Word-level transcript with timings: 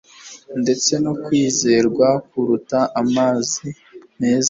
Ndetse 0.61 0.91
no 1.03 1.13
kwizerwa 1.23 2.07
kuruta 2.29 2.79
amazi 3.01 3.65
meza 4.19 4.39